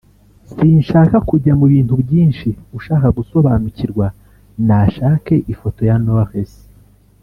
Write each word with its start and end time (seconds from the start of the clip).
sinshaka 0.53 1.15
kujya 1.29 1.53
mu 1.59 1.65
bintu 1.73 1.93
byinshi 2.03 2.47
ushaka 2.77 3.07
gusobanukirwa 3.17 4.05
nashake 4.67 5.35
ifoto 5.53 5.81
ya 5.89 5.97
Knowless 6.03 6.53